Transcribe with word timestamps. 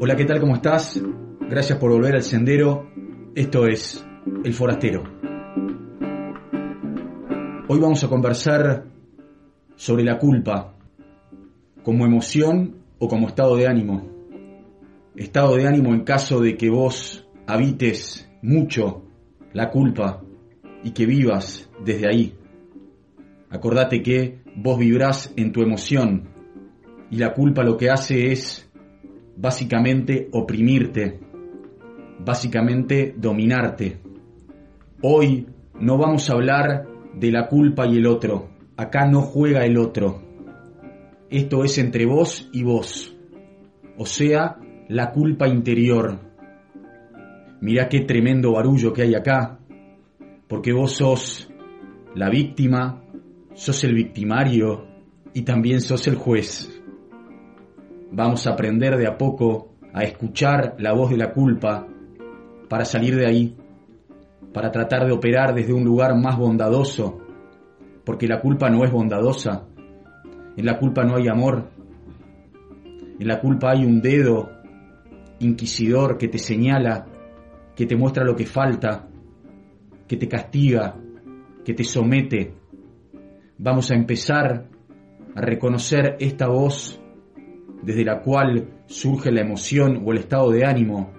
Hola, 0.00 0.16
¿qué 0.16 0.24
tal? 0.24 0.40
¿Cómo 0.40 0.56
estás? 0.56 1.00
Gracias 1.48 1.78
por 1.78 1.92
volver 1.92 2.16
al 2.16 2.24
sendero. 2.24 2.90
Esto 3.36 3.66
es 3.66 4.04
El 4.42 4.52
Forastero. 4.52 5.04
Hoy 7.68 7.78
vamos 7.78 8.02
a 8.02 8.08
conversar 8.08 8.86
sobre 9.76 10.02
la 10.02 10.18
culpa, 10.18 10.74
como 11.84 12.04
emoción 12.04 12.78
o 12.98 13.06
como 13.06 13.28
estado 13.28 13.56
de 13.56 13.68
ánimo. 13.68 14.10
Estado 15.14 15.54
de 15.54 15.68
ánimo 15.68 15.94
en 15.94 16.02
caso 16.02 16.40
de 16.40 16.56
que 16.56 16.70
vos 16.70 17.28
habites 17.46 18.28
mucho 18.42 19.04
la 19.52 19.70
culpa 19.70 20.24
y 20.82 20.90
que 20.90 21.06
vivas 21.06 21.70
desde 21.84 22.08
ahí. 22.08 22.36
Acordate 23.48 24.02
que 24.02 24.40
vos 24.56 24.76
vibrás 24.76 25.32
en 25.36 25.52
tu 25.52 25.62
emoción 25.62 26.30
y 27.12 27.18
la 27.18 27.32
culpa 27.32 27.62
lo 27.62 27.76
que 27.76 27.90
hace 27.90 28.32
es 28.32 28.63
básicamente 29.36 30.28
oprimirte, 30.32 31.20
básicamente 32.24 33.14
dominarte. 33.16 34.00
Hoy 35.02 35.46
no 35.80 35.98
vamos 35.98 36.28
a 36.30 36.34
hablar 36.34 36.86
de 37.14 37.30
la 37.30 37.46
culpa 37.48 37.86
y 37.86 37.98
el 37.98 38.06
otro. 38.06 38.50
Acá 38.76 39.06
no 39.06 39.22
juega 39.22 39.64
el 39.64 39.78
otro. 39.78 40.22
Esto 41.30 41.64
es 41.64 41.78
entre 41.78 42.06
vos 42.06 42.48
y 42.52 42.62
vos. 42.62 43.16
O 43.96 44.06
sea, 44.06 44.58
la 44.88 45.12
culpa 45.12 45.48
interior. 45.48 46.18
Mirá 47.60 47.88
qué 47.88 48.00
tremendo 48.00 48.52
barullo 48.52 48.92
que 48.92 49.02
hay 49.02 49.14
acá. 49.14 49.58
Porque 50.48 50.72
vos 50.72 50.92
sos 50.92 51.50
la 52.14 52.28
víctima, 52.28 53.02
sos 53.54 53.82
el 53.84 53.94
victimario 53.94 54.86
y 55.32 55.42
también 55.42 55.80
sos 55.80 56.06
el 56.06 56.16
juez. 56.16 56.73
Vamos 58.16 58.46
a 58.46 58.50
aprender 58.50 58.96
de 58.96 59.08
a 59.08 59.18
poco 59.18 59.74
a 59.92 60.04
escuchar 60.04 60.76
la 60.78 60.92
voz 60.92 61.10
de 61.10 61.16
la 61.16 61.32
culpa 61.32 61.84
para 62.68 62.84
salir 62.84 63.16
de 63.16 63.26
ahí, 63.26 63.56
para 64.52 64.70
tratar 64.70 65.04
de 65.04 65.10
operar 65.10 65.52
desde 65.52 65.72
un 65.72 65.82
lugar 65.82 66.14
más 66.16 66.38
bondadoso, 66.38 67.18
porque 68.04 68.28
la 68.28 68.40
culpa 68.40 68.70
no 68.70 68.84
es 68.84 68.92
bondadosa, 68.92 69.66
en 70.56 70.64
la 70.64 70.78
culpa 70.78 71.02
no 71.02 71.16
hay 71.16 71.26
amor, 71.26 71.70
en 73.18 73.26
la 73.26 73.40
culpa 73.40 73.72
hay 73.72 73.84
un 73.84 74.00
dedo 74.00 74.48
inquisidor 75.40 76.16
que 76.16 76.28
te 76.28 76.38
señala, 76.38 77.06
que 77.74 77.84
te 77.84 77.96
muestra 77.96 78.22
lo 78.22 78.36
que 78.36 78.46
falta, 78.46 79.08
que 80.06 80.16
te 80.16 80.28
castiga, 80.28 80.94
que 81.64 81.74
te 81.74 81.82
somete. 81.82 82.54
Vamos 83.58 83.90
a 83.90 83.96
empezar 83.96 84.68
a 85.34 85.40
reconocer 85.40 86.16
esta 86.20 86.46
voz 86.46 87.00
desde 87.84 88.04
la 88.04 88.20
cual 88.20 88.68
surge 88.86 89.30
la 89.30 89.42
emoción 89.42 90.02
o 90.04 90.12
el 90.12 90.18
estado 90.18 90.50
de 90.50 90.64
ánimo, 90.64 91.12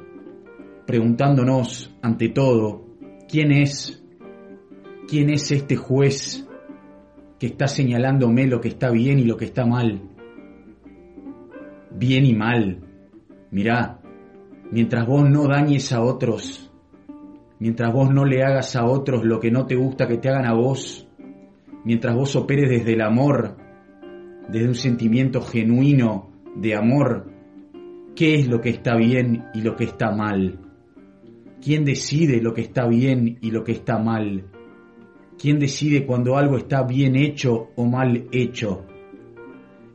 preguntándonos 0.87 1.95
ante 2.01 2.29
todo, 2.29 2.85
¿quién 3.29 3.51
es? 3.51 4.03
¿Quién 5.07 5.29
es 5.29 5.51
este 5.51 5.75
juez 5.75 6.47
que 7.39 7.47
está 7.47 7.67
señalándome 7.67 8.47
lo 8.47 8.59
que 8.61 8.69
está 8.69 8.89
bien 8.89 9.19
y 9.19 9.25
lo 9.25 9.37
que 9.37 9.45
está 9.45 9.65
mal? 9.65 10.01
Bien 11.91 12.25
y 12.25 12.33
mal. 12.33 12.81
Mirá, 13.51 13.99
mientras 14.71 15.05
vos 15.05 15.29
no 15.29 15.47
dañes 15.47 15.93
a 15.93 16.01
otros, 16.01 16.71
mientras 17.59 17.93
vos 17.93 18.11
no 18.11 18.25
le 18.25 18.43
hagas 18.43 18.75
a 18.75 18.85
otros 18.85 19.23
lo 19.23 19.39
que 19.39 19.51
no 19.51 19.67
te 19.67 19.75
gusta 19.75 20.07
que 20.07 20.17
te 20.17 20.29
hagan 20.29 20.47
a 20.47 20.53
vos, 20.53 21.07
mientras 21.83 22.15
vos 22.15 22.35
operes 22.35 22.69
desde 22.69 22.93
el 22.93 23.01
amor, 23.01 23.55
desde 24.49 24.67
un 24.67 24.75
sentimiento 24.75 25.41
genuino 25.41 26.34
de 26.55 26.75
amor, 26.75 27.31
qué 28.15 28.35
es 28.35 28.47
lo 28.47 28.61
que 28.61 28.69
está 28.69 28.95
bien 28.95 29.45
y 29.53 29.61
lo 29.61 29.75
que 29.75 29.83
está 29.85 30.11
mal. 30.11 30.59
¿Quién 31.61 31.83
decide 31.83 32.41
lo 32.41 32.53
que 32.53 32.61
está 32.61 32.87
bien 32.87 33.37
y 33.41 33.51
lo 33.51 33.63
que 33.63 33.73
está 33.73 33.97
mal? 33.97 34.45
¿Quién 35.37 35.59
decide 35.59 36.05
cuando 36.05 36.37
algo 36.37 36.57
está 36.57 36.83
bien 36.83 37.15
hecho 37.15 37.69
o 37.75 37.85
mal 37.85 38.27
hecho? 38.31 38.85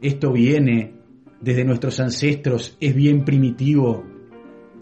Esto 0.02 0.32
viene 0.32 0.94
desde 1.40 1.64
nuestros 1.64 1.98
ancestros, 2.00 2.76
es 2.80 2.94
bien 2.94 3.24
primitivo. 3.24 4.04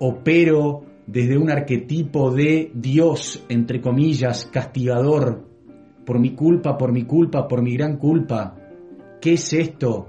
Opero 0.01 0.85
desde 1.07 1.39
un 1.39 1.51
arquetipo 1.51 2.31
de 2.33 2.71
Dios, 2.75 3.45
entre 3.49 3.81
comillas, 3.81 4.47
castigador, 4.47 5.47
por 6.05 6.19
mi 6.19 6.35
culpa, 6.35 6.77
por 6.77 6.93
mi 6.93 7.05
culpa, 7.05 7.47
por 7.47 7.63
mi 7.63 7.75
gran 7.77 7.97
culpa. 7.97 8.57
¿Qué 9.21 9.35
es 9.35 9.53
esto? 9.53 10.09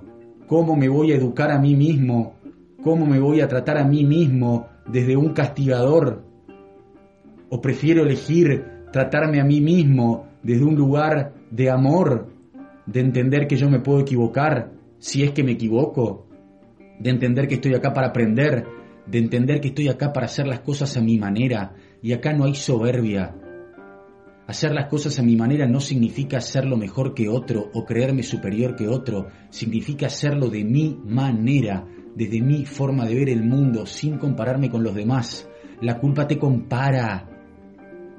Cómo 0.49 0.75
me 0.75 0.89
voy 0.89 1.11
a 1.11 1.15
educar 1.15 1.51
a 1.51 1.59
mí 1.59 1.75
mismo, 1.75 2.33
cómo 2.83 3.05
me 3.05 3.19
voy 3.19 3.39
a 3.39 3.47
tratar 3.47 3.77
a 3.77 3.83
mí 3.83 4.03
mismo 4.03 4.67
desde 4.87 5.15
un 5.15 5.29
castigador, 5.29 6.23
o 7.49 7.61
prefiero 7.61 8.01
elegir 8.01 8.65
tratarme 8.91 9.39
a 9.39 9.43
mí 9.43 9.61
mismo 9.61 10.25
desde 10.41 10.65
un 10.65 10.75
lugar 10.75 11.33
de 11.51 11.69
amor, 11.69 12.29
de 12.87 12.99
entender 12.99 13.45
que 13.45 13.57
yo 13.57 13.69
me 13.69 13.79
puedo 13.79 13.99
equivocar 13.99 14.71
si 14.97 15.21
es 15.21 15.31
que 15.31 15.43
me 15.43 15.51
equivoco, 15.51 16.25
de 16.99 17.11
entender 17.11 17.47
que 17.47 17.55
estoy 17.55 17.75
acá 17.75 17.93
para 17.93 18.07
aprender, 18.07 18.65
de 19.05 19.19
entender 19.19 19.61
que 19.61 19.67
estoy 19.67 19.87
acá 19.87 20.11
para 20.11 20.25
hacer 20.25 20.47
las 20.47 20.61
cosas 20.61 20.97
a 20.97 21.01
mi 21.01 21.19
manera, 21.19 21.75
y 22.01 22.11
acá 22.13 22.33
no 22.33 22.45
hay 22.45 22.55
soberbia, 22.55 23.35
Hacer 24.49 24.73
las 24.73 24.87
cosas 24.87 25.19
a 25.19 25.21
mi 25.21 25.35
manera 25.35 25.67
no 25.67 25.79
significa 25.79 26.37
hacerlo 26.37 26.75
mejor 26.75 27.13
que 27.13 27.29
otro 27.29 27.69
o 27.71 27.85
creerme 27.85 28.23
superior 28.23 28.75
que 28.75 28.87
otro, 28.87 29.27
significa 29.51 30.07
hacerlo 30.07 30.49
de 30.49 30.63
mi 30.63 30.99
manera, 31.05 31.85
desde 32.15 32.41
mi 32.41 32.65
forma 32.65 33.05
de 33.05 33.13
ver 33.13 33.29
el 33.29 33.43
mundo, 33.43 33.85
sin 33.85 34.17
compararme 34.17 34.71
con 34.71 34.81
los 34.81 34.95
demás. 34.95 35.47
La 35.81 35.99
culpa 35.99 36.25
te 36.25 36.39
compara. 36.39 37.29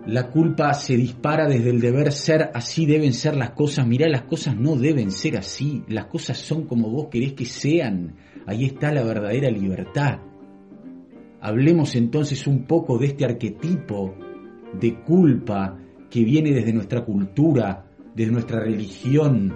La 0.07 0.31
culpa 0.31 0.73
se 0.73 0.97
dispara 0.97 1.49
desde 1.49 1.71
el 1.71 1.81
deber 1.81 2.13
ser, 2.13 2.53
así 2.55 2.87
deben 2.87 3.13
ser 3.13 3.37
las 3.37 3.51
cosas. 3.51 3.85
Mirá, 3.89 4.09
las 4.09 4.23
cosas 4.23 4.55
no 4.55 4.77
deben 4.77 5.11
ser 5.11 5.37
así, 5.37 5.83
las 5.89 6.07
cosas 6.07 6.39
son 6.39 6.69
como 6.69 6.91
vos 6.91 7.09
querés 7.11 7.33
que 7.33 7.45
sean. 7.45 8.15
Ahí 8.47 8.67
está 8.67 8.93
la 8.93 9.03
verdadera 9.03 9.51
libertad. 9.51 10.21
Hablemos 11.41 11.97
entonces 11.97 12.47
un 12.47 12.67
poco 12.67 12.99
de 12.99 13.07
este 13.07 13.25
arquetipo 13.25 14.15
de 14.81 14.95
culpa 15.03 15.77
que 16.11 16.25
viene 16.25 16.53
desde 16.53 16.73
nuestra 16.73 17.05
cultura, 17.05 17.87
desde 18.15 18.33
nuestra 18.33 18.61
religión. 18.61 19.55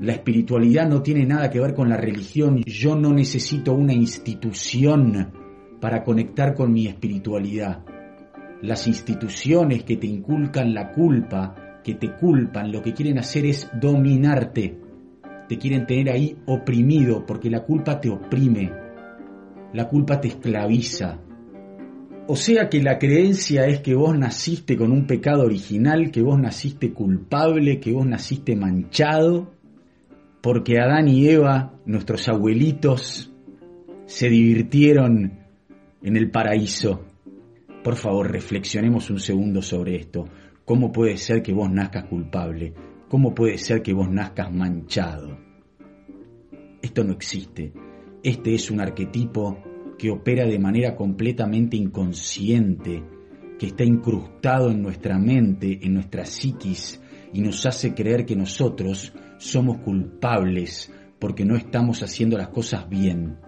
La 0.00 0.12
espiritualidad 0.12 0.88
no 0.88 1.02
tiene 1.02 1.26
nada 1.26 1.50
que 1.50 1.60
ver 1.60 1.74
con 1.74 1.88
la 1.88 1.96
religión. 1.96 2.62
Yo 2.64 2.96
no 2.96 3.12
necesito 3.12 3.74
una 3.74 3.92
institución 3.92 5.32
para 5.80 6.02
conectar 6.04 6.54
con 6.54 6.72
mi 6.72 6.86
espiritualidad. 6.86 7.84
Las 8.62 8.86
instituciones 8.86 9.82
que 9.82 9.96
te 9.96 10.06
inculcan 10.06 10.72
la 10.72 10.92
culpa, 10.92 11.80
que 11.82 11.94
te 11.94 12.14
culpan, 12.14 12.72
lo 12.72 12.80
que 12.80 12.94
quieren 12.94 13.18
hacer 13.18 13.44
es 13.44 13.68
dominarte. 13.80 14.78
Te 15.48 15.58
quieren 15.58 15.86
tener 15.86 16.10
ahí 16.10 16.38
oprimido 16.46 17.26
porque 17.26 17.50
la 17.50 17.64
culpa 17.64 18.00
te 18.00 18.08
oprime. 18.08 18.72
La 19.72 19.88
culpa 19.88 20.20
te 20.20 20.28
esclaviza. 20.28 21.18
O 22.26 22.36
sea 22.36 22.70
que 22.70 22.82
la 22.82 22.98
creencia 22.98 23.66
es 23.66 23.80
que 23.80 23.94
vos 23.94 24.16
naciste 24.16 24.78
con 24.78 24.92
un 24.92 25.06
pecado 25.06 25.44
original, 25.44 26.10
que 26.10 26.22
vos 26.22 26.38
naciste 26.38 26.94
culpable, 26.94 27.80
que 27.80 27.92
vos 27.92 28.06
naciste 28.06 28.56
manchado, 28.56 29.52
porque 30.40 30.78
Adán 30.78 31.08
y 31.08 31.28
Eva, 31.28 31.74
nuestros 31.84 32.26
abuelitos, 32.28 33.30
se 34.06 34.30
divirtieron 34.30 35.38
en 36.02 36.16
el 36.16 36.30
paraíso. 36.30 37.04
Por 37.82 37.96
favor, 37.96 38.32
reflexionemos 38.32 39.10
un 39.10 39.20
segundo 39.20 39.60
sobre 39.60 39.96
esto. 39.96 40.24
¿Cómo 40.64 40.92
puede 40.92 41.18
ser 41.18 41.42
que 41.42 41.52
vos 41.52 41.70
nazcas 41.70 42.04
culpable? 42.04 42.72
¿Cómo 43.10 43.34
puede 43.34 43.58
ser 43.58 43.82
que 43.82 43.92
vos 43.92 44.10
nazcas 44.10 44.50
manchado? 44.50 45.38
Esto 46.80 47.04
no 47.04 47.12
existe. 47.12 47.74
Este 48.22 48.54
es 48.54 48.70
un 48.70 48.80
arquetipo 48.80 49.58
que 49.98 50.10
opera 50.10 50.46
de 50.46 50.58
manera 50.58 50.96
completamente 50.96 51.76
inconsciente, 51.76 53.02
que 53.58 53.66
está 53.66 53.84
incrustado 53.84 54.70
en 54.70 54.82
nuestra 54.82 55.18
mente, 55.18 55.80
en 55.82 55.94
nuestra 55.94 56.24
psiquis, 56.24 57.00
y 57.32 57.40
nos 57.40 57.66
hace 57.66 57.94
creer 57.94 58.24
que 58.24 58.36
nosotros 58.36 59.12
somos 59.38 59.78
culpables 59.78 60.92
porque 61.18 61.44
no 61.44 61.56
estamos 61.56 62.02
haciendo 62.02 62.36
las 62.36 62.48
cosas 62.48 62.88
bien. 62.88 63.38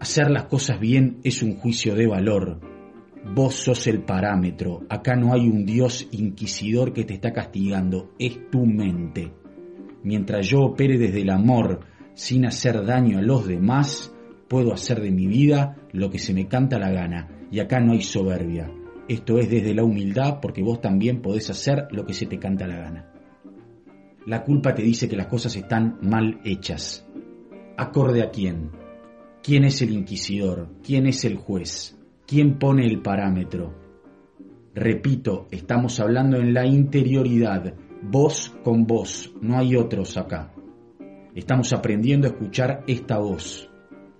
Hacer 0.00 0.30
las 0.30 0.44
cosas 0.44 0.78
bien 0.78 1.20
es 1.24 1.42
un 1.42 1.56
juicio 1.56 1.94
de 1.94 2.06
valor. 2.06 2.60
Vos 3.34 3.54
sos 3.54 3.86
el 3.86 4.02
parámetro. 4.02 4.84
Acá 4.88 5.16
no 5.16 5.32
hay 5.32 5.48
un 5.48 5.64
Dios 5.64 6.08
inquisidor 6.12 6.92
que 6.92 7.04
te 7.04 7.14
está 7.14 7.32
castigando. 7.32 8.12
Es 8.18 8.50
tu 8.50 8.66
mente. 8.66 9.32
Mientras 10.04 10.48
yo 10.48 10.60
opere 10.60 10.98
desde 10.98 11.22
el 11.22 11.30
amor, 11.30 11.80
sin 12.14 12.46
hacer 12.46 12.84
daño 12.84 13.18
a 13.18 13.22
los 13.22 13.46
demás, 13.46 14.14
puedo 14.48 14.72
hacer 14.72 15.00
de 15.00 15.10
mi 15.10 15.26
vida 15.26 15.76
lo 15.92 16.10
que 16.10 16.18
se 16.18 16.34
me 16.34 16.48
canta 16.48 16.78
la 16.78 16.90
gana. 16.90 17.28
Y 17.50 17.60
acá 17.60 17.80
no 17.80 17.92
hay 17.92 18.02
soberbia. 18.02 18.70
Esto 19.08 19.38
es 19.38 19.48
desde 19.48 19.74
la 19.74 19.84
humildad 19.84 20.40
porque 20.40 20.62
vos 20.62 20.80
también 20.80 21.22
podés 21.22 21.50
hacer 21.50 21.88
lo 21.90 22.04
que 22.04 22.14
se 22.14 22.26
te 22.26 22.38
canta 22.38 22.66
la 22.66 22.78
gana. 22.78 23.12
La 24.26 24.42
culpa 24.42 24.74
te 24.74 24.82
dice 24.82 25.08
que 25.08 25.16
las 25.16 25.28
cosas 25.28 25.54
están 25.54 25.98
mal 26.02 26.40
hechas. 26.44 27.06
¿Acorde 27.76 28.22
a 28.22 28.30
quién? 28.30 28.70
¿Quién 29.42 29.64
es 29.64 29.80
el 29.82 29.92
inquisidor? 29.92 30.68
¿Quién 30.82 31.06
es 31.06 31.24
el 31.24 31.36
juez? 31.36 31.96
¿Quién 32.26 32.58
pone 32.58 32.84
el 32.84 33.00
parámetro? 33.00 33.72
Repito, 34.74 35.46
estamos 35.52 36.00
hablando 36.00 36.38
en 36.38 36.52
la 36.52 36.66
interioridad, 36.66 37.74
voz 38.02 38.52
con 38.64 38.86
voz, 38.86 39.32
no 39.40 39.56
hay 39.56 39.76
otros 39.76 40.16
acá. 40.16 40.52
Estamos 41.34 41.72
aprendiendo 41.72 42.26
a 42.26 42.30
escuchar 42.30 42.82
esta 42.88 43.18
voz. 43.18 43.65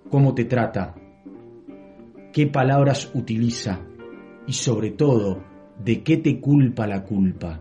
¿Cómo 0.09 0.33
te 0.33 0.45
trata? 0.45 0.95
¿Qué 2.31 2.47
palabras 2.47 3.11
utiliza? 3.13 3.81
Y 4.47 4.53
sobre 4.53 4.91
todo, 4.91 5.43
¿de 5.83 6.01
qué 6.01 6.15
te 6.15 6.39
culpa 6.39 6.87
la 6.87 7.03
culpa? 7.03 7.59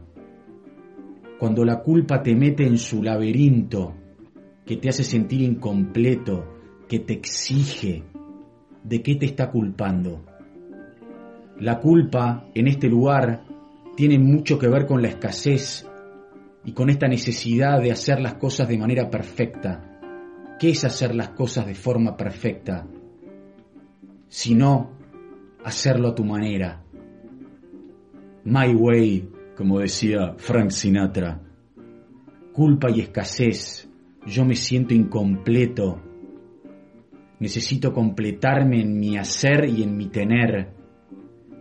Cuando 1.41 1.65
la 1.65 1.81
culpa 1.81 2.23
te 2.23 2.37
mete 2.37 2.65
en 2.65 2.79
su 2.79 3.03
laberinto, 3.03 3.95
que 4.65 4.77
te 4.77 4.89
hace 4.89 5.03
sentir 5.03 5.43
incompleto, 5.43 6.55
que 6.89 7.01
te 7.01 7.15
exige, 7.15 8.05
¿de 8.85 9.03
qué 9.03 9.17
te 9.17 9.27
está 9.27 9.51
culpando? 9.51 10.25
La 11.59 11.81
culpa 11.81 12.47
en 12.55 12.69
este 12.69 12.89
lugar 12.89 13.43
tiene 13.97 14.21
mucho 14.21 14.57
que 14.57 14.69
ver 14.69 14.87
con 14.87 15.03
la 15.03 15.09
escasez 15.09 15.85
y 16.65 16.71
con 16.73 16.91
esta 16.91 17.09
necesidad 17.09 17.81
de 17.81 17.91
hacer 17.91 18.21
las 18.21 18.35
cosas 18.35 18.69
de 18.69 18.79
manera 18.79 19.11
perfecta. 19.11 19.96
¿Qué 20.59 20.71
es 20.71 20.85
hacer 20.85 21.15
las 21.15 21.31
cosas 21.31 21.67
de 21.67 21.75
forma 21.75 22.17
perfecta? 22.17 22.87
Sino 24.27 24.91
hacerlo 25.65 26.09
a 26.09 26.15
tu 26.15 26.25
manera. 26.25 26.83
My 28.45 28.75
way, 28.75 29.29
como 29.55 29.81
decía 29.81 30.35
Frank 30.39 30.71
Sinatra. 30.71 31.43
Culpa 32.53 32.91
y 32.91 33.01
escasez. 33.01 33.91
Yo 34.27 34.47
me 34.47 34.55
siento 34.55 34.95
incompleto. 34.95 36.01
Necesito 37.39 37.93
completarme 37.93 38.81
en 38.81 38.99
mi 38.99 39.19
hacer 39.19 39.67
y 39.69 39.83
en 39.83 39.95
mi 39.95 40.07
tener. 40.07 40.73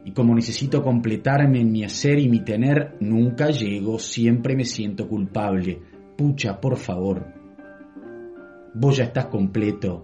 Y 0.05 0.11
como 0.11 0.33
necesito 0.33 0.81
completarme 0.81 1.59
en 1.59 1.71
mi 1.71 1.83
hacer 1.83 2.17
y 2.17 2.29
mi 2.29 2.45
tener, 2.45 2.95
nunca 3.01 3.49
llego, 3.49 3.99
siempre 3.99 4.55
me 4.55 4.63
siento 4.63 5.09
culpable. 5.09 5.81
Pucha, 6.15 6.61
por 6.61 6.77
favor. 6.77 7.44
Vos 8.77 8.97
ya 8.97 9.05
estás 9.05 9.27
completo. 9.27 10.03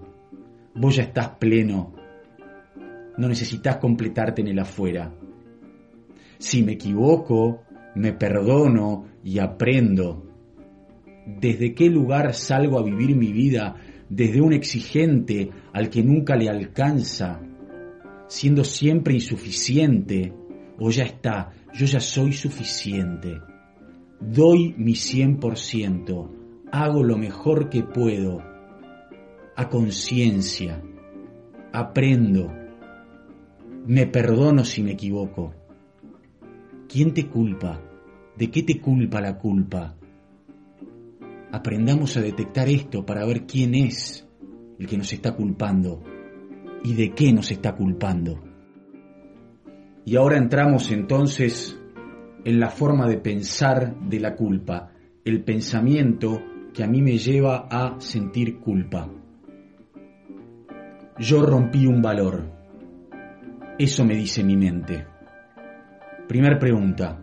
Vos 0.76 0.96
ya 0.96 1.04
estás 1.04 1.32
pleno. 1.32 1.94
No 3.18 3.28
necesitas 3.28 3.78
completarte 3.78 4.42
en 4.42 4.48
el 4.48 4.60
afuera. 4.60 5.14
Si 6.38 6.64
me 6.64 6.72
equivoco, 6.72 7.64
me 7.96 8.14
perdono 8.14 9.08
y 9.26 9.40
aprendo. 9.40 10.26
¿Desde 11.26 11.74
qué 11.74 11.90
lugar 11.90 12.34
salgo 12.34 12.80
a 12.80 12.84
vivir 12.84 13.14
mi 13.14 13.34
vida? 13.34 13.76
Desde 14.08 14.40
un 14.40 14.54
exigente 14.54 15.50
al 15.74 15.90
que 15.90 16.02
nunca 16.02 16.38
le 16.38 16.50
alcanza, 16.50 17.42
siendo 18.28 18.64
siempre 18.64 19.14
insuficiente, 19.14 20.34
o 20.80 20.90
ya 20.92 21.04
está, 21.04 21.52
yo 21.74 21.86
ya 21.86 22.00
soy 22.00 22.32
suficiente. 22.32 23.42
Doy 24.22 24.74
mi 24.78 24.94
100%, 24.94 26.30
hago 26.72 27.04
lo 27.04 27.18
mejor 27.18 27.70
que 27.70 27.84
puedo, 27.84 28.51
a 29.62 29.70
conciencia, 29.70 30.82
aprendo, 31.72 32.52
me 33.86 34.08
perdono 34.08 34.64
si 34.64 34.84
me 34.84 34.92
equivoco 34.92 35.54
¿Quién 36.92 37.14
te 37.14 37.30
culpa? 37.30 37.82
¿De 38.38 38.52
qué 38.52 38.64
te 38.64 38.82
culpa 38.82 39.22
la 39.22 39.38
culpa? 39.38 39.96
Aprendamos 41.50 42.18
a 42.18 42.22
detectar 42.22 42.68
esto 42.68 43.06
para 43.06 43.26
ver 43.26 43.46
quién 43.46 43.76
es 43.76 44.28
el 44.78 44.88
que 44.88 44.98
nos 44.98 45.14
está 45.14 45.34
culpando 45.34 46.04
y 46.84 46.94
de 46.96 47.14
qué 47.14 47.32
nos 47.32 47.50
está 47.50 47.78
culpando. 47.78 48.44
Y 50.04 50.18
ahora 50.18 50.38
entramos 50.38 50.92
entonces 50.92 51.80
en 52.44 52.60
la 52.60 52.70
forma 52.70 53.08
de 53.08 53.20
pensar 53.20 53.98
de 54.10 54.20
la 54.20 54.36
culpa, 54.36 54.92
el 55.24 55.46
pensamiento 55.46 56.42
que 56.74 56.84
a 56.84 56.88
mí 56.88 57.02
me 57.02 57.18
lleva 57.18 57.70
a 57.72 58.02
sentir 58.02 58.60
culpa. 58.60 59.10
Yo 61.20 61.46
rompí 61.46 61.86
un 61.86 62.02
valor. 62.02 62.44
Eso 63.78 64.06
me 64.06 64.16
dice 64.16 64.44
mi 64.44 64.56
mente. 64.56 65.06
Primer 66.28 66.58
pregunta. 66.58 67.22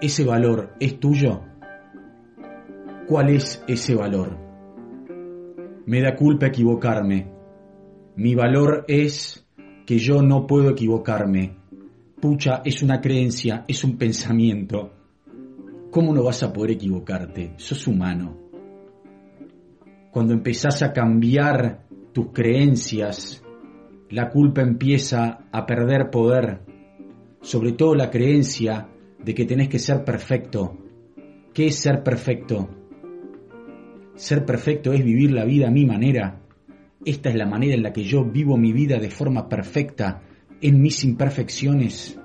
¿Ese 0.00 0.24
valor 0.24 0.74
es 0.78 1.00
tuyo? 1.00 1.42
¿Cuál 3.06 3.30
es 3.30 3.62
ese 3.66 3.94
valor? 3.94 4.38
Me 5.86 6.00
da 6.00 6.14
culpa 6.14 6.46
equivocarme. 6.46 7.30
Mi 8.16 8.34
valor 8.34 8.84
es 8.88 9.46
que 9.84 9.98
yo 9.98 10.22
no 10.22 10.46
puedo 10.46 10.70
equivocarme. 10.70 11.56
Pucha, 12.20 12.62
es 12.64 12.82
una 12.82 13.00
creencia, 13.00 13.64
es 13.68 13.84
un 13.84 13.98
pensamiento. 13.98 14.92
¿Cómo 15.90 16.14
no 16.14 16.22
vas 16.22 16.42
a 16.42 16.52
poder 16.52 16.72
equivocarte? 16.72 17.54
Sos 17.56 17.86
humano. 17.86 18.38
Cuando 20.10 20.32
empezás 20.32 20.82
a 20.82 20.92
cambiar 20.92 21.83
tus 22.14 22.28
creencias, 22.32 23.42
la 24.08 24.30
culpa 24.30 24.62
empieza 24.62 25.46
a 25.50 25.66
perder 25.66 26.10
poder 26.10 26.60
sobre 27.42 27.72
todo 27.72 27.96
la 27.96 28.08
creencia 28.08 28.88
de 29.22 29.34
que 29.34 29.44
tenés 29.44 29.68
que 29.68 29.80
ser 29.80 30.04
perfecto. 30.04 30.78
¿Qué 31.52 31.66
es 31.66 31.76
ser 31.76 32.04
perfecto? 32.04 32.70
Ser 34.14 34.46
perfecto 34.46 34.92
es 34.92 35.04
vivir 35.04 35.32
la 35.32 35.44
vida 35.44 35.66
a 35.66 35.72
mi 35.72 35.84
manera. 35.84 36.40
Esta 37.04 37.30
es 37.30 37.34
la 37.34 37.46
manera 37.46 37.74
en 37.74 37.82
la 37.82 37.92
que 37.92 38.04
yo 38.04 38.24
vivo 38.24 38.56
mi 38.56 38.72
vida 38.72 38.98
de 38.98 39.10
forma 39.10 39.48
perfecta, 39.48 40.22
en 40.60 40.80
mis 40.80 41.02
imperfecciones. 41.04 42.18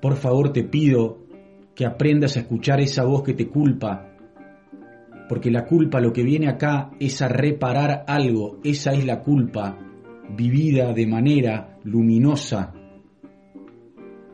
Por 0.00 0.16
favor 0.16 0.52
te 0.52 0.64
pido 0.64 1.26
que 1.76 1.86
aprendas 1.86 2.36
a 2.36 2.40
escuchar 2.40 2.80
esa 2.80 3.04
voz 3.04 3.22
que 3.22 3.34
te 3.34 3.48
culpa, 3.48 4.11
porque 5.28 5.50
la 5.50 5.64
culpa 5.64 6.00
lo 6.00 6.12
que 6.12 6.22
viene 6.22 6.48
acá 6.48 6.90
es 7.00 7.22
a 7.22 7.28
reparar 7.28 8.04
algo, 8.06 8.58
esa 8.64 8.92
es 8.92 9.04
la 9.04 9.20
culpa, 9.22 9.78
vivida 10.36 10.92
de 10.92 11.06
manera 11.06 11.78
luminosa, 11.84 12.74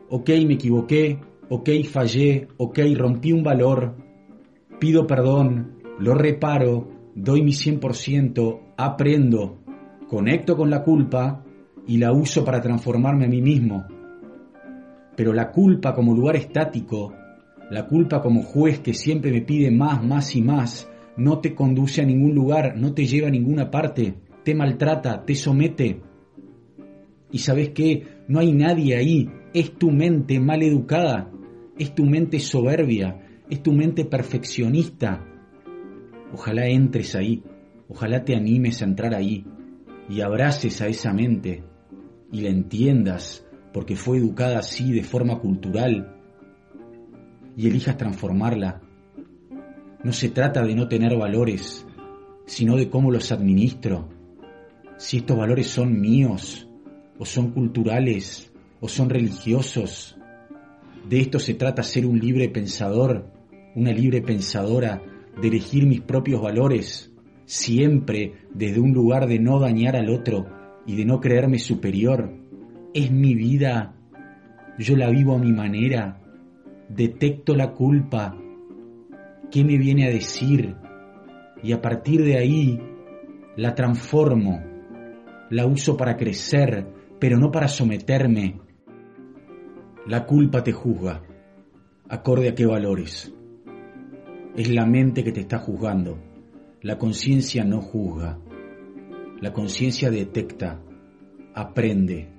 ok, 0.09 0.29
me 0.47 0.55
equivoqué, 0.55 1.19
ok, 1.49 1.69
fallé, 1.89 2.47
ok, 2.57 2.79
rompí 2.95 3.31
un 3.31 3.43
valor, 3.43 3.95
pido 4.79 5.05
perdón, 5.05 5.79
lo 5.99 6.15
reparo, 6.15 6.89
doy 7.15 7.43
mi 7.43 7.51
100%, 7.51 8.73
aprendo, 8.77 9.59
conecto 10.07 10.55
con 10.55 10.69
la 10.69 10.83
culpa 10.83 11.43
y 11.87 11.97
la 11.97 12.11
uso 12.11 12.43
para 12.43 12.61
transformarme 12.61 13.25
a 13.25 13.29
mí 13.29 13.41
mismo. 13.41 13.85
Pero 15.15 15.33
la 15.33 15.51
culpa 15.51 15.93
como 15.93 16.13
lugar 16.13 16.35
estático, 16.35 17.13
la 17.69 17.87
culpa 17.87 18.21
como 18.21 18.43
juez 18.43 18.79
que 18.79 18.93
siempre 18.93 19.31
me 19.31 19.41
pide 19.41 19.71
más, 19.71 20.03
más 20.03 20.35
y 20.35 20.41
más, 20.41 20.89
no 21.17 21.39
te 21.39 21.53
conduce 21.53 22.01
a 22.01 22.05
ningún 22.05 22.33
lugar, 22.33 22.77
no 22.77 22.93
te 22.93 23.05
lleva 23.05 23.27
a 23.27 23.31
ninguna 23.31 23.69
parte, 23.69 24.15
te 24.43 24.55
maltrata, 24.55 25.23
te 25.25 25.35
somete. 25.35 26.01
Y 27.31 27.39
sabes 27.39 27.69
qué, 27.69 28.07
no 28.27 28.39
hay 28.39 28.53
nadie 28.53 28.95
ahí 28.95 29.29
es 29.53 29.73
tu 29.77 29.91
mente 29.91 30.39
mal 30.39 30.61
educada, 30.63 31.31
es 31.77 31.93
tu 31.95 32.05
mente 32.05 32.39
soberbia, 32.39 33.19
es 33.49 33.63
tu 33.63 33.73
mente 33.73 34.05
perfeccionista. 34.05 35.25
Ojalá 36.33 36.67
entres 36.67 37.15
ahí, 37.15 37.43
ojalá 37.87 38.23
te 38.23 38.35
animes 38.35 38.81
a 38.81 38.85
entrar 38.85 39.15
ahí 39.15 39.45
y 40.07 40.21
abraces 40.21 40.81
a 40.81 40.87
esa 40.87 41.13
mente 41.13 41.63
y 42.31 42.41
la 42.41 42.49
entiendas 42.49 43.45
porque 43.73 43.95
fue 43.95 44.17
educada 44.17 44.59
así 44.59 44.91
de 44.91 45.03
forma 45.03 45.39
cultural 45.39 46.18
y 47.59 47.67
elijas 47.67 47.97
transformarla. 47.97 48.79
No 50.01 50.13
se 50.13 50.29
trata 50.29 50.63
de 50.63 50.73
no 50.75 50.87
tener 50.87 51.17
valores, 51.17 51.85
sino 52.45 52.77
de 52.77 52.89
cómo 52.89 53.11
los 53.11 53.33
administro. 53.33 54.07
Si 54.97 55.17
estos 55.17 55.37
valores 55.37 55.67
son 55.67 55.99
míos 55.99 56.69
o 57.17 57.25
son 57.25 57.51
culturales 57.51 58.53
o 58.79 58.87
son 58.87 59.09
religiosos. 59.09 60.17
De 61.09 61.19
esto 61.19 61.37
se 61.37 61.53
trata 61.53 61.83
ser 61.83 62.05
un 62.05 62.17
libre 62.17 62.47
pensador, 62.47 63.29
una 63.75 63.91
libre 63.91 64.21
pensadora, 64.21 65.01
de 65.41 65.49
elegir 65.49 65.85
mis 65.85 65.99
propios 65.99 66.41
valores, 66.41 67.11
siempre 67.43 68.35
desde 68.53 68.79
un 68.79 68.93
lugar 68.93 69.27
de 69.27 69.37
no 69.37 69.59
dañar 69.59 69.97
al 69.97 70.09
otro 70.09 70.45
y 70.85 70.95
de 70.95 71.03
no 71.03 71.19
creerme 71.19 71.59
superior. 71.59 72.33
Es 72.93 73.11
mi 73.11 73.35
vida, 73.35 73.95
yo 74.77 74.95
la 74.95 75.09
vivo 75.09 75.35
a 75.35 75.39
mi 75.39 75.51
manera, 75.51 76.18
detecto 76.89 77.55
la 77.55 77.71
culpa, 77.73 78.35
qué 79.51 79.63
me 79.63 79.77
viene 79.77 80.07
a 80.07 80.09
decir 80.11 80.75
y 81.61 81.71
a 81.71 81.81
partir 81.81 82.23
de 82.23 82.37
ahí 82.37 82.79
la 83.55 83.75
transformo, 83.75 84.63
la 85.49 85.65
uso 85.65 85.97
para 85.97 86.17
crecer, 86.17 86.87
pero 87.19 87.37
no 87.37 87.51
para 87.51 87.67
someterme, 87.67 88.59
la 90.07 90.25
culpa 90.25 90.63
te 90.63 90.71
juzga, 90.71 91.21
acorde 92.07 92.49
a 92.49 92.55
qué 92.55 92.65
valores. 92.65 93.33
Es 94.55 94.69
la 94.71 94.85
mente 94.85 95.23
que 95.23 95.31
te 95.31 95.41
está 95.41 95.59
juzgando. 95.59 96.17
La 96.81 96.97
conciencia 96.97 97.63
no 97.63 97.81
juzga. 97.81 98.39
La 99.41 99.53
conciencia 99.53 100.09
detecta, 100.09 100.81
aprende, 101.53 102.29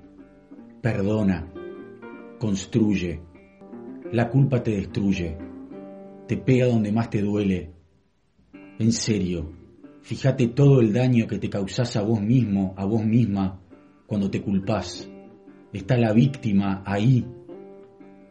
perdona, 0.83 1.53
construye. 2.39 3.30
La 4.13 4.29
culpa 4.29 4.61
te 4.61 4.73
destruye, 4.73 5.39
te 6.27 6.37
pega 6.37 6.67
donde 6.67 6.91
más 6.91 7.11
te 7.11 7.23
duele. 7.23 7.71
En 8.81 8.91
serio, 8.91 9.53
fíjate 10.03 10.49
todo 10.49 10.81
el 10.81 10.93
daño 10.93 11.29
que 11.29 11.39
te 11.39 11.49
causás 11.49 11.95
a 11.97 12.03
vos 12.03 12.21
mismo, 12.21 12.75
a 12.77 12.85
vos 12.87 13.05
misma, 13.05 13.61
cuando 14.07 14.29
te 14.29 14.43
culpás. 14.43 15.09
Está 15.73 15.97
la 15.97 16.13
víctima 16.13 16.83
ahí, 16.85 17.25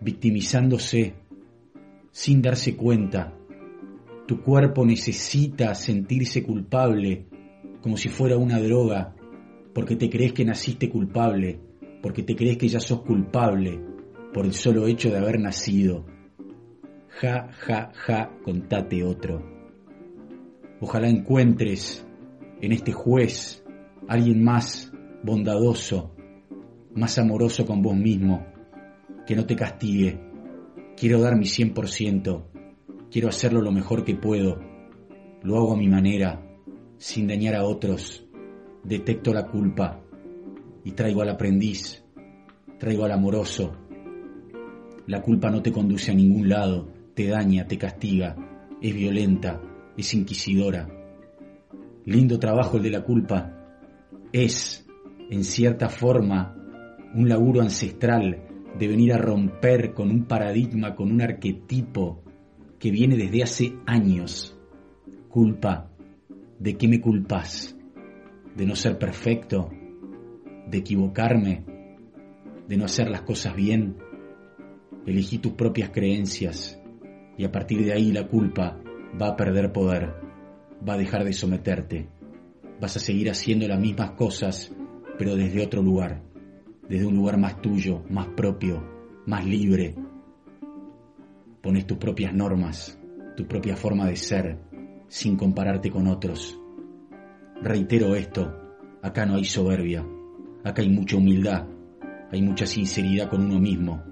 victimizándose, 0.01 1.13
sin 2.11 2.41
darse 2.41 2.75
cuenta. 2.75 3.33
Tu 4.27 4.41
cuerpo 4.41 4.85
necesita 4.85 5.73
sentirse 5.75 6.43
culpable, 6.43 7.27
como 7.79 7.95
si 7.95 8.09
fuera 8.09 8.35
una 8.35 8.59
droga, 8.59 9.15
porque 9.73 9.95
te 9.95 10.09
crees 10.09 10.33
que 10.33 10.43
naciste 10.43 10.89
culpable, 10.89 11.57
porque 12.01 12.23
te 12.23 12.35
crees 12.35 12.57
que 12.57 12.67
ya 12.67 12.81
sos 12.81 13.01
culpable 13.03 13.88
por 14.33 14.45
el 14.45 14.53
solo 14.53 14.87
hecho 14.87 15.09
de 15.09 15.17
haber 15.17 15.39
nacido. 15.39 16.05
Ja, 17.21 17.49
ja, 17.51 17.91
ja, 17.93 18.31
contate 18.43 19.03
otro. 19.03 19.43
Ojalá 20.79 21.09
encuentres 21.09 22.07
en 22.61 22.71
este 22.71 22.91
juez 22.93 23.63
alguien 24.07 24.43
más 24.43 24.91
bondadoso, 25.23 26.15
más 26.95 27.17
amoroso 27.17 27.65
con 27.65 27.81
vos 27.81 27.95
mismo, 27.95 28.45
que 29.25 29.35
no 29.35 29.45
te 29.45 29.55
castigue. 29.55 30.19
Quiero 30.95 31.19
dar 31.19 31.35
mi 31.37 31.45
100%, 31.45 32.45
quiero 33.11 33.29
hacerlo 33.29 33.61
lo 33.61 33.71
mejor 33.71 34.03
que 34.03 34.15
puedo, 34.15 34.59
lo 35.43 35.57
hago 35.57 35.73
a 35.73 35.77
mi 35.77 35.87
manera, 35.87 36.41
sin 36.97 37.27
dañar 37.27 37.55
a 37.55 37.63
otros, 37.63 38.27
detecto 38.83 39.33
la 39.33 39.47
culpa 39.47 40.01
y 40.83 40.91
traigo 40.91 41.21
al 41.21 41.29
aprendiz, 41.29 42.03
traigo 42.77 43.05
al 43.05 43.11
amoroso. 43.11 43.88
La 45.09 45.23
culpa 45.23 45.49
no 45.49 45.63
te 45.63 45.71
conduce 45.71 46.11
a 46.11 46.13
ningún 46.13 46.49
lado, 46.49 46.87
te 47.15 47.25
daña, 47.25 47.65
te 47.65 47.79
castiga, 47.79 48.35
es 48.79 48.93
violenta, 48.93 49.59
es 49.97 50.13
inquisidora. 50.13 50.87
Lindo 52.05 52.37
trabajo 52.37 52.77
el 52.77 52.83
de 52.83 52.91
la 52.91 53.01
culpa. 53.01 53.57
Es, 54.31 54.87
en 55.31 55.43
cierta 55.43 55.89
forma, 55.89 56.55
un 57.15 57.27
laburo 57.27 57.61
ancestral 57.61 58.43
de 58.77 58.87
venir 58.87 59.11
a 59.13 59.17
romper 59.17 59.95
con 59.95 60.11
un 60.11 60.25
paradigma, 60.25 60.93
con 60.93 61.11
un 61.11 61.23
arquetipo 61.23 62.21
que 62.77 62.91
viene 62.91 63.17
desde 63.17 63.41
hace 63.41 63.73
años. 63.87 64.55
Culpa, 65.27 65.89
¿de 66.59 66.77
qué 66.77 66.87
me 66.87 67.01
culpas? 67.01 67.75
¿De 68.55 68.63
no 68.63 68.75
ser 68.75 68.99
perfecto? 68.99 69.71
¿De 70.67 70.77
equivocarme? 70.77 71.65
¿De 72.67 72.77
no 72.77 72.85
hacer 72.85 73.09
las 73.09 73.23
cosas 73.23 73.55
bien? 73.55 74.07
Elegí 75.05 75.39
tus 75.39 75.53
propias 75.53 75.89
creencias 75.89 76.81
y 77.37 77.45
a 77.45 77.51
partir 77.51 77.83
de 77.83 77.93
ahí 77.93 78.11
la 78.11 78.27
culpa 78.27 78.79
va 79.19 79.29
a 79.29 79.35
perder 79.35 79.71
poder, 79.71 80.13
va 80.87 80.93
a 80.93 80.97
dejar 80.97 81.23
de 81.23 81.33
someterte, 81.33 82.07
vas 82.79 82.95
a 82.95 82.99
seguir 82.99 83.29
haciendo 83.29 83.67
las 83.67 83.79
mismas 83.79 84.11
cosas 84.11 84.73
pero 85.17 85.35
desde 85.35 85.61
otro 85.61 85.81
lugar 85.81 86.29
desde 86.89 87.05
un 87.05 87.15
lugar 87.15 87.37
más 87.37 87.61
tuyo, 87.61 88.03
más 88.09 88.27
propio, 88.29 88.83
más 89.27 89.45
libre. 89.45 89.95
Pones 91.61 91.85
tus 91.85 91.99
propias 91.99 92.33
normas, 92.33 92.99
tu 93.37 93.47
propia 93.47 93.75
forma 93.75 94.07
de 94.07 94.15
ser, 94.15 94.57
sin 95.07 95.37
compararte 95.37 95.91
con 95.91 96.07
otros. 96.07 96.59
Reitero 97.61 98.15
esto, 98.15 98.51
acá 99.03 99.27
no 99.27 99.35
hay 99.35 99.45
soberbia, 99.45 100.03
acá 100.63 100.81
hay 100.81 100.89
mucha 100.89 101.17
humildad, 101.17 101.67
hay 102.31 102.41
mucha 102.41 102.65
sinceridad 102.65 103.29
con 103.29 103.45
uno 103.45 103.59
mismo, 103.59 104.03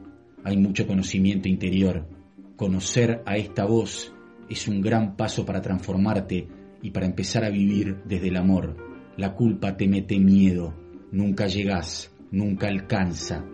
hay 0.44 0.58
mucho 0.58 0.88
conocimiento 0.88 1.48
interior. 1.48 2.08
Conocer 2.56 3.22
a 3.26 3.38
esta 3.38 3.66
voz 3.66 4.14
es 4.50 4.68
un 4.68 4.82
gran 4.82 5.16
paso 5.16 5.46
para 5.46 5.62
transformarte 5.62 6.48
y 6.82 6.92
para 6.92 7.06
empezar 7.06 7.44
a 7.44 7.50
vivir 7.50 8.02
desde 8.06 8.30
el 8.30 8.38
amor. 8.38 8.76
La 9.18 9.34
culpa 9.34 9.76
te 9.76 9.88
mete 9.88 10.20
miedo, 10.20 10.74
nunca 11.12 11.48
llegas, 11.48 12.14
nunca 12.32 12.68
alcanza. 12.68 13.46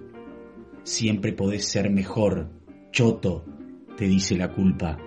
Siempre 0.83 1.33
podés 1.33 1.65
ser 1.67 1.89
mejor. 1.89 2.49
Choto, 2.91 3.45
te 3.97 4.05
dice 4.05 4.35
la 4.35 4.53
culpa. 4.53 4.97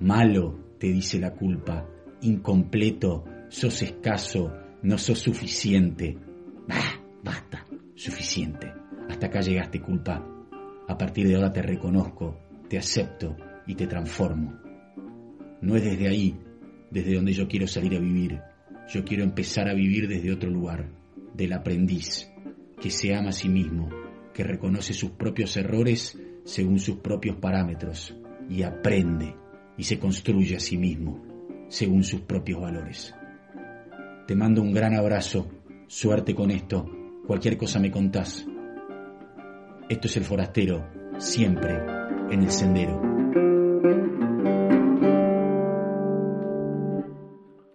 Malo, 0.00 0.58
te 0.78 0.88
dice 0.88 1.18
la 1.18 1.34
culpa. 1.34 1.86
Incompleto, 2.22 3.24
sos 3.48 3.82
escaso, 3.82 4.52
no 4.82 4.98
sos 4.98 5.18
suficiente. 5.18 6.16
Bah, 6.66 7.00
basta, 7.22 7.66
suficiente. 7.94 8.72
Hasta 9.08 9.26
acá 9.26 9.40
llegaste 9.40 9.80
culpa. 9.80 10.35
A 10.88 10.96
partir 10.96 11.26
de 11.26 11.34
ahora 11.34 11.52
te 11.52 11.62
reconozco, 11.62 12.38
te 12.68 12.78
acepto 12.78 13.36
y 13.66 13.74
te 13.74 13.86
transformo. 13.86 14.58
No 15.60 15.76
es 15.76 15.84
desde 15.84 16.08
ahí, 16.08 16.38
desde 16.90 17.14
donde 17.14 17.32
yo 17.32 17.48
quiero 17.48 17.66
salir 17.66 17.96
a 17.96 18.00
vivir. 18.00 18.40
Yo 18.88 19.04
quiero 19.04 19.24
empezar 19.24 19.68
a 19.68 19.74
vivir 19.74 20.08
desde 20.08 20.32
otro 20.32 20.50
lugar, 20.50 20.88
del 21.34 21.52
aprendiz, 21.52 22.30
que 22.80 22.90
se 22.90 23.14
ama 23.14 23.30
a 23.30 23.32
sí 23.32 23.48
mismo, 23.48 23.88
que 24.32 24.44
reconoce 24.44 24.92
sus 24.92 25.10
propios 25.10 25.56
errores 25.56 26.18
según 26.44 26.78
sus 26.78 26.96
propios 26.96 27.36
parámetros 27.36 28.14
y 28.48 28.62
aprende 28.62 29.34
y 29.76 29.82
se 29.82 29.98
construye 29.98 30.56
a 30.56 30.60
sí 30.60 30.76
mismo 30.76 31.22
según 31.68 32.04
sus 32.04 32.20
propios 32.20 32.60
valores. 32.60 33.14
Te 34.26 34.36
mando 34.36 34.62
un 34.62 34.72
gran 34.72 34.94
abrazo, 34.94 35.48
suerte 35.88 36.34
con 36.34 36.50
esto, 36.50 36.86
cualquier 37.26 37.56
cosa 37.56 37.80
me 37.80 37.90
contás. 37.90 38.46
Esto 39.88 40.08
es 40.08 40.16
el 40.16 40.24
forastero, 40.24 40.84
siempre 41.18 41.72
en 42.30 42.42
el 42.42 42.50
sendero. 42.50 43.00